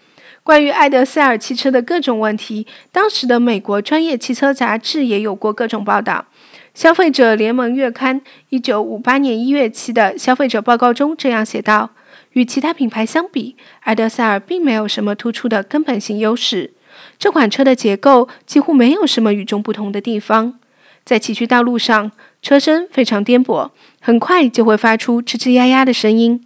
[0.46, 6.24] 关于埃德塞尔汽车的各种问题，当时的美国专业汽车杂志也有过各种报道。
[6.72, 11.90] 消费者联盟月刊一九五八年一月期的消费者报告中这样写道：
[12.34, 16.74] 与其他品牌相比，埃德塞尔并没有什么突出的根本性优势。
[17.18, 20.60] 这款车的结构几乎没有什么与众不同的地方。
[21.04, 26.40] 在崎岖道路上，车身非常颠簸，很快就会发出吱吱呀呀的声音，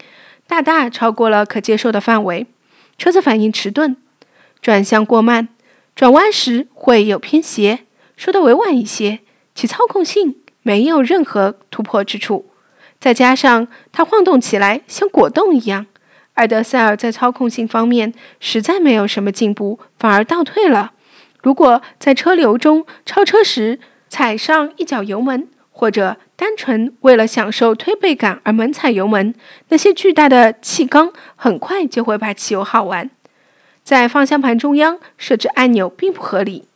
[0.47, 2.47] 大大超过了可接受的范围。
[3.01, 3.97] 车子反应迟钝，
[4.61, 5.49] 转向过慢，
[5.97, 7.79] 转弯时会有偏斜。
[8.15, 9.21] 说的委婉一些，
[9.55, 12.51] 其操控性没有任何突破之处。
[12.99, 15.87] 再加上它晃动起来像果冻一样，
[16.35, 20.93] 埃德塞尔在操控性方面实在没有什么进步，反而倒退了。
[21.43, 25.49] 如果在车流中超车时，踩上一脚油门，
[25.81, 29.35] 或者单纯为了享受推背感而猛踩油门，
[29.71, 33.09] 那些巨大的气缸很快就会把汽油耗完。
[33.83, 36.69] 在方向盘中央设置按钮并不合理。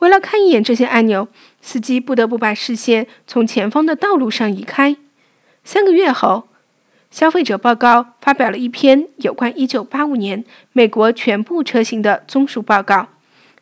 [0.00, 1.28] 为了看一眼这些按钮，
[1.62, 4.96] 司机不得不把视线从前方的道路上移开。
[5.62, 6.48] 三个月后，
[7.12, 13.06] 消费者报告发表了一篇有关1985年美国全部车型的综述报告。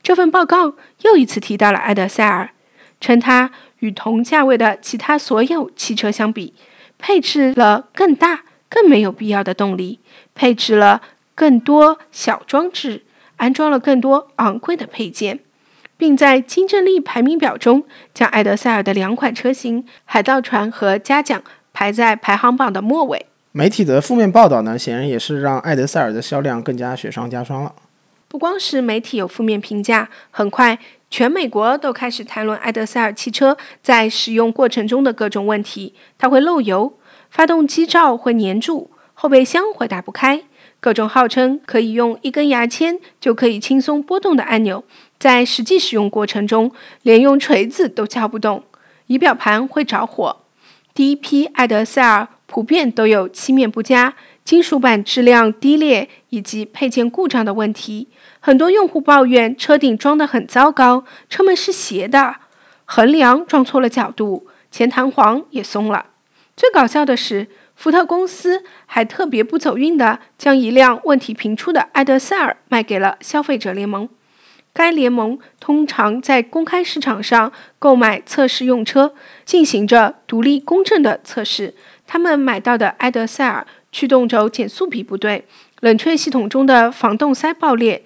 [0.03, 2.49] 这份报告又一次提到了埃德塞尔。
[2.99, 3.51] 称它
[3.87, 6.53] 与同价位的其他所有汽车相比，
[6.99, 10.01] 配置了更大、更没有必要的动力，
[10.35, 11.01] 配置了
[11.37, 13.05] 更多小装置，
[13.37, 15.39] 安装了更多昂贵的配件，
[15.97, 21.41] 并在竞争力排名表中将埃德塞尔的两款车型——海盗船和嘉奖
[21.73, 23.27] 排在排行榜的末尾。
[23.53, 27.73] 媒体的负面报道呢，显然也是让埃德塞尔的销量更加雪上加霜了。
[28.29, 30.77] 不光是媒体有负面评价，很快。
[31.17, 36.99] 全美国都开始谈论埃德塞尔汽车在使用过程中的各种问题：它会漏油，
[37.31, 40.43] 发动机罩会粘住，后备箱会打不开。
[40.79, 44.85] 各种号称可以用一根牙签就可以轻松拨动的按钮，
[45.19, 48.63] 在实际使用过程中连用锤子都敲不动。
[49.07, 50.43] 仪表盘会着火。
[50.93, 54.13] 第一批埃德塞尔普遍都有漆面不佳、
[54.45, 58.09] 金属板质量低劣以及配件故障的问题。
[58.47, 62.37] 很多用户抱怨车顶装得很糟糕，车门是斜的，
[62.85, 66.07] 横梁装错了角度，前弹簧也松了。
[66.57, 74.09] 最搞笑的是，福特公司还特别不走运的将一辆问题频出的埃德塞尔卖给了消费者联盟。
[74.73, 79.13] 该联盟通常在公开市场上购买测试用车，
[79.45, 81.75] 进行着独立公正的测试。
[82.07, 85.45] 他们买到的埃德塞尔驱动轴减速比不对，
[85.81, 88.05] 冷却系统中的防冻塞爆裂。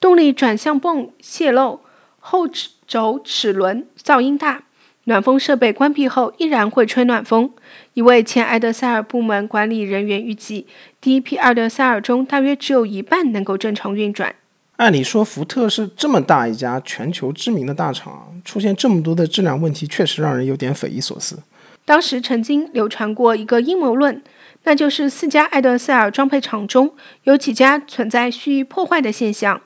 [0.00, 1.80] 动力转向泵泄漏，
[2.20, 2.48] 后
[2.86, 4.62] 轴齿轮噪音大，
[5.04, 7.50] 暖风设备关闭后依然会吹暖风。
[7.94, 10.66] 一位前埃德塞尔部门管理人员预计，
[11.00, 14.34] 第一批埃德塞尔中大约只有一半能够正常运转。
[14.76, 21.40] 按理说，福特是这么大一家全球知名的大厂，出现这么多的质量问题，确实让人有点匪夷所思。
[21.84, 24.22] 当时曾经流传过一个阴谋论，
[24.62, 26.94] 那就是四家埃德塞尔装配厂中
[27.24, 29.60] 有几家存在蓄意破坏的现象。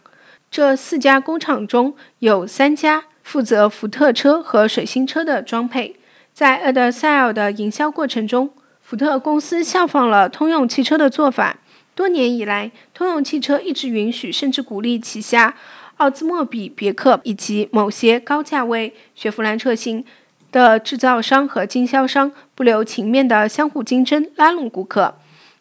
[0.52, 5.96] 这四家工厂中有三家负责福特车和水星车的装配。
[6.34, 8.50] 在埃德塞尔的营销过程中，
[8.82, 11.56] 福特公司效仿了通用汽车的做法。
[11.94, 15.56] 多年以来，通用汽车一直允许甚至鼓励旗下
[15.96, 20.04] 奥兹莫比、别克以及某些高价位雪佛兰车型
[20.50, 25.14] 的制造商和经销商不留情面的相互竞争，拉拢顾客。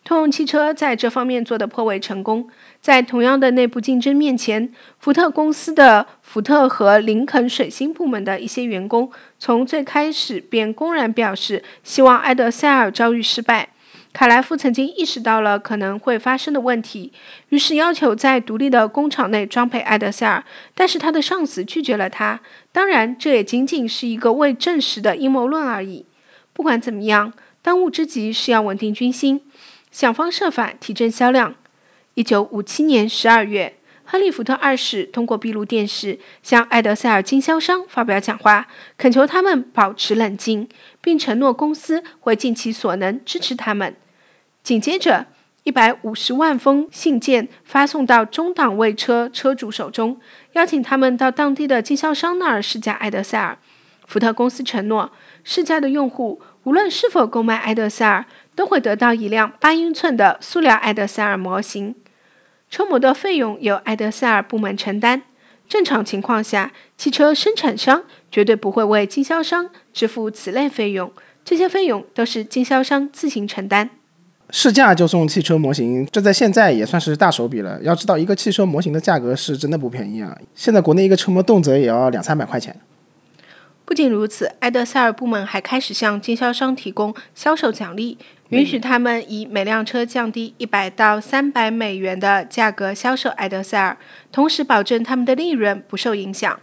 [0.03, 2.49] 通用汽车在这方面做得颇为成功。
[2.81, 13.69] 在同样的内部竞争面前，福特公司的福特和林肯水星部门的一些员工从最开始便公然表示希望埃德塞尔遭遇失败。
[14.13, 17.13] 卡莱夫曾经意识到了可能会发生的问题，
[17.49, 22.41] 于是要求在独立的工厂内装配埃德塞尔，但是他的上司拒绝了他。
[22.71, 26.05] 当然，这也仅仅是一个未证实的阴谋论而已。
[26.51, 29.41] 不管怎么样，当务之急是要稳定军心。
[29.91, 31.55] 想方设法提振销量。
[32.15, 40.67] 一九五七年十二月，亨利·福特二世通过闭路电视向埃德塞尔经销商发表讲话，恳求他们保持冷静，
[40.99, 43.95] 并承诺公司会尽其所能支持他们。
[44.61, 45.27] 紧接着，
[45.63, 50.19] 一百五十万封信件发送到中档位车车主手中，
[50.51, 53.57] 邀请他们到当地的经销商那儿试驾埃德塞尔。
[54.05, 55.09] 福特公司承诺，
[55.45, 58.25] 试驾的用户无论是否购买埃德塞尔。
[58.61, 61.95] 都会得到一辆八英寸的塑料埃德塞尔模型，
[62.69, 65.23] 车模的费用由埃德塞尔部门承担。
[65.67, 71.11] 正常情况下，汽车生产商绝对不会为经销商支付此类费用，
[71.43, 73.89] 这些费用都是经销商自行承担。
[74.51, 77.81] 试驾就送汽车模型，这在现在也算是大手笔了。
[77.81, 80.37] 要知道，一个汽车模型的价格是真的不便宜啊！
[80.53, 82.79] 现在国内一个车模动辄也要两三百块钱。
[83.83, 88.19] 不仅如此，埃德塞尔部门还开始向经销商提供销售奖励。
[88.51, 93.97] 允许他们以每辆车降低一百到三百美元的价格销售埃德塞尔，
[94.29, 96.59] 同时保证他们的利润不受影响。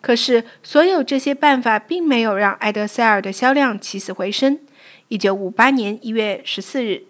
[0.00, 4.58] 可是，所有这些办法并没有让埃德塞尔的销量起死回生。
[5.06, 7.04] 一九五八年一月十四日，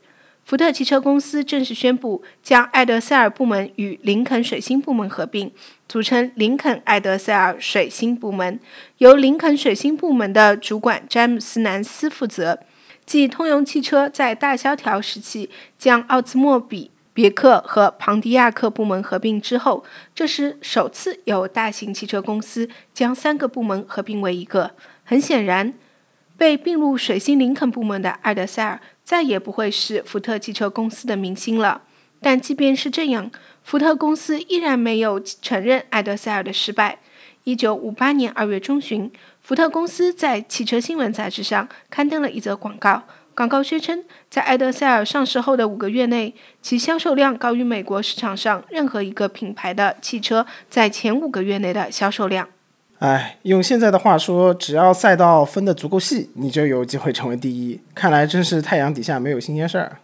[0.44, 5.50] 福特汽车公司正式宣布将埃德塞尔部门与林肯水星部门合并，
[5.88, 8.60] 组成林肯埃德塞尔水星部门，
[8.98, 12.58] 由林肯水星部门的主管詹姆斯南斯负责。
[13.11, 19.82] 继通用汽车在大萧条时期将奥兹莫比、别克和庞迪亚克部门合并之后，
[20.14, 24.70] 这是首次有大型汽车公司将三个部门合并为一个。
[25.02, 25.74] 很显然，
[26.36, 31.82] 被并入水星林肯部门的埃德塞尔再也不会是福特汽车公司的明星了。
[32.20, 33.28] 但即便是这样，
[33.64, 37.00] 福特公司依然没有承认埃德塞尔的失败。
[37.42, 39.11] 一九五八年二月中旬。
[39.51, 43.03] 福特公司在汽车新闻杂志上刊登了一则广告。
[43.34, 46.32] 广告宣称，在埃德塞尔上市后的五个月内，
[46.62, 52.48] 其销售量高于美国市场上任何一个品牌的汽车在前五个月内的销售量。
[53.01, 57.80] 哎，用现在的话说，只要赛道分得足够细，你就有机会成为第一。
[57.92, 59.96] 看来真是太阳底下没有新鲜事儿。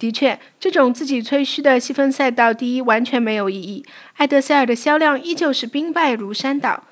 [0.00, 3.86] 的确，这种自己吹嘘的细分赛道第一完全没有意义。
[4.16, 6.82] 埃德塞尔的销量依旧是兵败如山倒。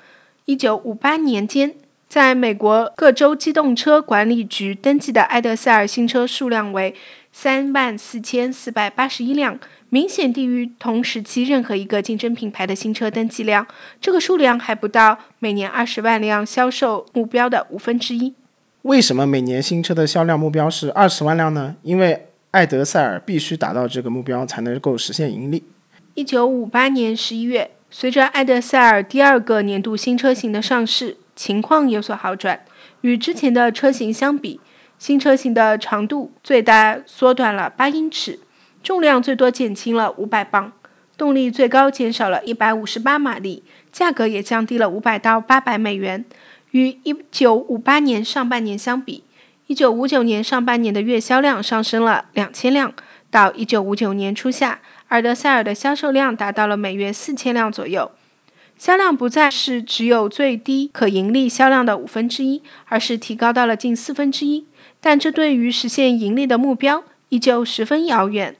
[0.45, 1.75] 一九五八年间。
[2.09, 6.95] 在美国各州机动车管理局登记的埃德塞尔新车数量为
[7.33, 13.67] 三万四千四百八十一辆，明显低于同时期任何一个竞争品牌的新车登记量。
[13.99, 18.33] 这个数量还不到每年二十万辆销售目标的五分之一。
[18.83, 21.75] 为什么每年新车的销量目标是二十万辆呢？
[21.83, 25.61] 因为埃德塞尔必须达到这个目标才能够实现盈利。
[26.13, 31.17] 一九五八年十一月，随着埃德塞尔第二个年度新车型的上市。
[31.37, 32.65] 情况有所好转，
[33.01, 34.59] 与之前的车型相比，
[34.97, 38.39] 新车型的长度最大缩短了八英尺，
[38.81, 40.73] 重量最多减轻了五百磅，
[41.15, 46.25] 动力最高减少了一百五十八马力，价格也降低了五百到八百美元。
[46.71, 49.23] 与一九五八年上半年相比，
[49.67, 52.91] 一九五九年上半年的月销量上升了两千辆，
[53.29, 58.11] 到一九五九年初夏，尔德塞尔的销售量达到了每月四千辆左右。
[58.77, 64.65] 销量不再是只有最低可盈利销量的五分之一，而是提高到了近四分之一。
[65.01, 68.55] 但这对于实现盈利的目标依旧十分遥远。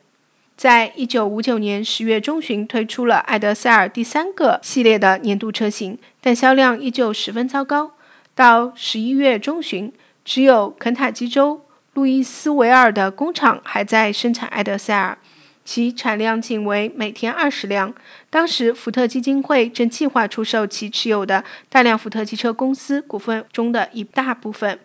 [0.56, 7.92] 在一九五九年十月中旬推出了埃德塞尔第三个系列的年度车型，但销量依旧十分糟糕。
[8.34, 9.94] 到十一月中旬，
[10.26, 11.62] 只有肯塔基州
[11.94, 15.20] 路易斯维尔的工厂还在生产埃德塞尔。
[15.64, 17.94] 其产量仅为每天二十辆。
[18.30, 24.80] 当时，福特基金会正计划出售其持有的大量福特汽车公司股份中的一大部分。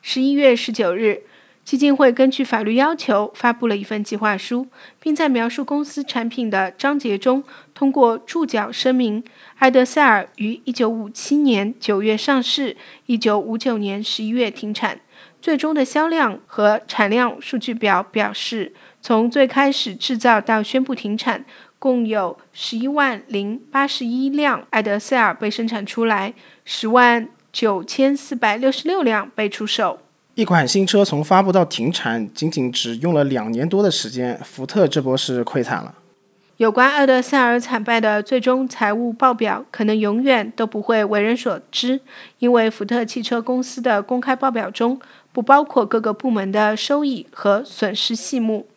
[0.00, 1.22] 十一月十九日，
[1.64, 4.68] 基金会根据法律要求发布了一份计划书，
[5.00, 7.42] 并在描述公司产品的章节中
[7.74, 9.24] 通过注脚声明：
[9.58, 12.76] 埃德塞尔于一九五七年九月上市，
[13.06, 15.00] 一九五九年十一月停产。
[15.44, 18.72] 最终的销量和产量数据表表示。
[19.02, 21.44] 从最开始制造到宣布停产，
[21.78, 26.32] 共有十一万零八十一辆埃德塞尔被生产出来，
[26.64, 29.98] 十万九千四百六十六辆被出售。
[30.36, 35.94] 一款新车从发布到停产，仅仅只用了两年多的时间，福特这波是亏惨了。
[36.56, 42.00] 有关埃德塞尔惨败的最终财务报表，可能永远都不会为人所知，
[42.38, 44.98] 因为福特汽车公司的公开报表中
[45.34, 48.68] 不包括各个部门的收益和损失细目。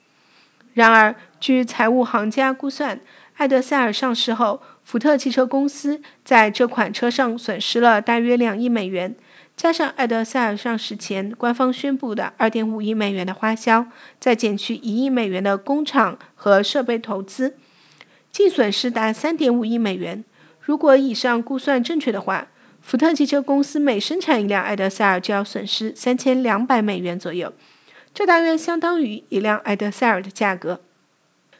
[0.74, 2.99] 然而，据财务行家估算，
[3.36, 9.16] 埃德塞尔上市后，福特汽车公司在这款车上损失了大约两亿美元。
[9.55, 13.86] 加上埃德塞尔上市前官方宣布的2.5亿美元的花销，
[14.20, 17.55] 再减去1亿美元的工厂和设备投资，
[18.32, 20.24] 净损失达3.5亿美元。
[20.60, 22.47] 如果以上估算正确的话，
[22.88, 27.52] 福特汽车公司每生产一辆埃德塞尔就要损失3200美元左右，
[28.14, 30.80] 这大约相当于一辆埃德塞尔的价格。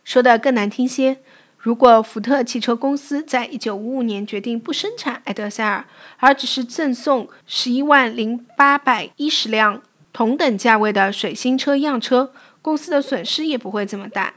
[0.06, 1.18] 说的更难听些。
[1.58, 5.84] 如果福特汽车公司在一九五五年决定不生产埃德塞尔，
[6.20, 9.82] 而只是赠送十一万零八百一十辆
[10.14, 14.36] 同等价位的水星车样车，公司的损失也不会这么大。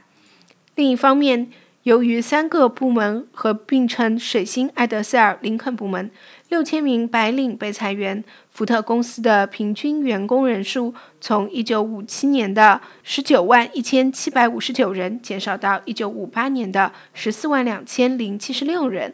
[0.75, 1.49] 另一方面，
[1.83, 6.11] 由于三个部门合并成水星埃德塞尔林肯部门，
[6.51, 8.21] 六千名白领被裁员，
[8.51, 19.13] 福特公司的平均员工人数从一九五七年的十九万一千七百五十九人减少到一九五八年的十四万两千零七十六人。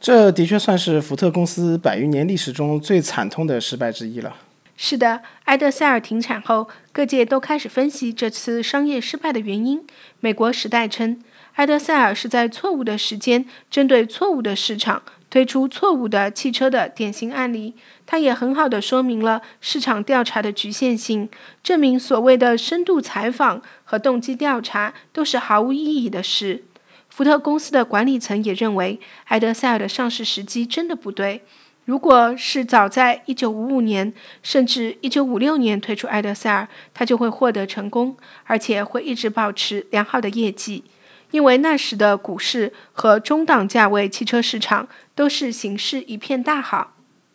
[0.00, 4.34] 这的确算是福特公司百余年历史中最惨痛的失败之一了。
[4.74, 9.84] 是的，埃德塞尔停产后，各界都开始分析这次商业失败的原因。
[10.20, 11.22] 美国《时代》称。
[11.56, 15.02] 埃德塞尔是在错误的时间，针对错误的市场
[15.32, 17.72] 推出错误的汽车的典型案例。
[18.04, 21.30] 它也很好的说明了市场调查的局限性，
[21.62, 26.64] 证明所谓的深度采访和动机调查都是毫无意义的事。
[27.08, 31.40] 福特公司的管理层也认为，埃德塞尔的上市时机真的不对。
[31.86, 34.12] 如果是早在1955年，
[34.42, 38.14] 甚至1956年推出埃德塞尔，它就会获得成功，
[38.44, 40.84] 而且会一直保持良好的业绩。
[41.32, 46.94] 因为那时的股市和中档价位汽车市场都是形势一片大好，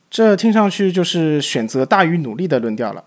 [0.10, 3.04] 这听上去就是选择大于努力的论调了。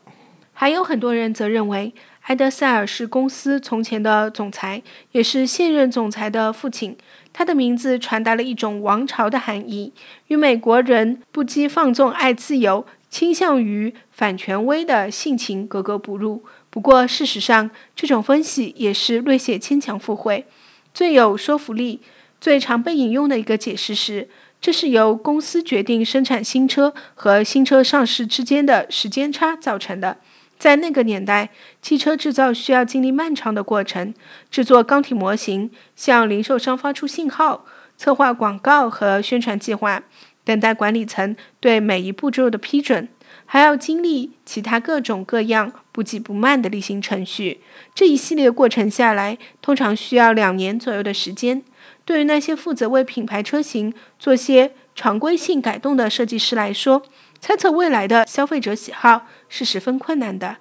[0.52, 4.82] 还有很多人则认为，埃德塞尔是公司从前的总裁，
[5.12, 6.94] 也是现任总裁的父亲。
[7.32, 9.94] 他的名字传达了一种王朝的含义，
[10.26, 16.42] 与美国人不羁放纵、爱自由、倾向于反权威的性情格格不入。
[16.68, 20.44] 不过，事实上，这种分析也是略显牵强附会。
[20.92, 22.00] 最有说服力、
[22.40, 24.28] 最常被引用的一个解释是，
[24.60, 30.18] 这是由公司决定生产新车和新车上市之间的时间差造成的。
[30.58, 31.48] 在那个年代，
[31.80, 34.12] 汽车制造需要经历漫长的过程：
[34.50, 37.64] 制作钢体模型、向零售商发出信号、
[37.96, 40.02] 策划广告和宣传计划、
[40.44, 43.08] 等待管理层对每一步骤的批准。
[43.52, 47.58] 还要经历其他各种各样不急不慢的例行程序，
[47.92, 51.64] 这一系列过程下来，通常需要两年左右的时间。
[52.04, 57.02] 对于那些负责为品牌车型做些常规性改动的设计师来说，
[57.40, 60.58] 猜测未来的消费者喜好是十分困难的。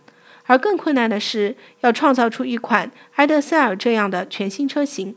[0.48, 5.16] 而更困难的是，要创造出一款埃德塞尔这样的全新车型。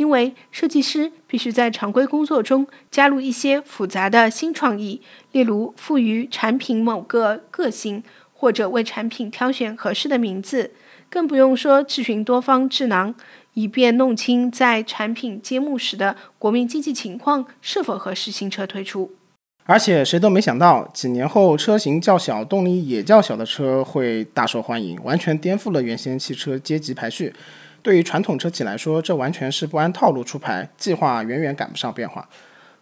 [0.00, 10.70] 因为设计师必须在常规工作中加入一些复杂的新创意，例如赋予产品某个个性，或者为产品挑选合适的名字，
[11.10, 13.14] 更不用说质询多方智囊，
[13.52, 19.12] 以便弄清在产品揭幕时的国民经济情况是否合适新车推出。
[19.66, 27.34] 而且谁都没想到，几年后车型较小、动力也较小的车会大受欢迎，完全颠覆了原先汽车阶级排序。
[27.82, 32.28] 对于传统车企来说，这完全是不按套路出牌，计划远远赶不上变化。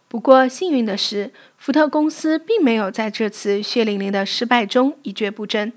[0.07, 5.71] 不过幸运的是，福特公司并没有在这次血淋淋的失败中一蹶不振。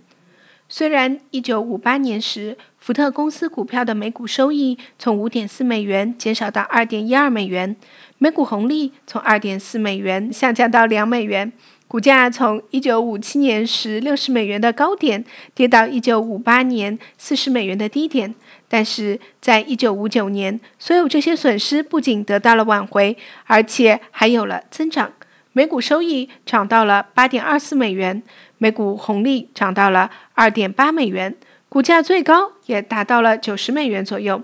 [0.68, 7.76] 虽然1958年时，福特公司股票的每股收益从5.4美元减少到2.12美元，
[8.16, 11.52] 每股红利从2.4美元下降到2美元。
[11.92, 15.22] 股价从1957年时60美元的高点
[15.54, 18.34] 跌到1958年40美元的低点，
[18.66, 23.14] 但是在1959年，所有这些损失不仅得到了挽回，
[23.44, 25.12] 而且还有了增长。
[25.52, 28.22] 每股收益涨到了8.24美元，
[28.56, 31.36] 每股红利涨到了2.8美元，
[31.68, 34.42] 股价最高也达到了90美元左右。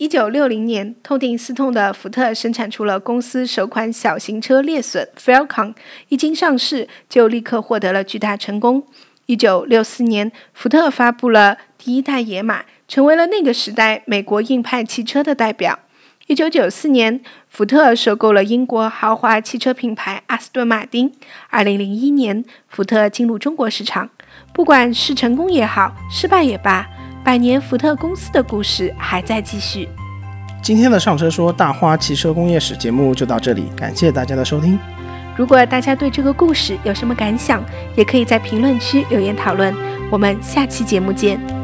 [0.00, 5.74] 一九六零年，痛定思痛的福特生产出了公司首款小型车猎隼 Falcon，
[6.08, 8.82] 一经上市就立刻获得了巨大成功。
[9.26, 15.78] 一九六四年，福特发布了第一代野马，成为了那个时代美国硬派汽车的代表。
[16.28, 21.12] 一九九四年，福特收购了英国豪华汽车品牌阿斯顿马丁。
[21.50, 24.08] 二零零一年，福特进入中国市场。
[24.54, 26.88] 不管是成功也好，失败也罢，
[27.24, 29.88] 百年福特公司的故事还在继续。
[30.62, 34.78] 今天的上车说大花汽车工业史节目就到这里，感谢大家的收听。
[35.36, 37.62] 如果大家对这个故事有什么感想，
[37.96, 39.74] 也可以在评论区留言讨论。
[40.10, 41.59] 我们下期节目见。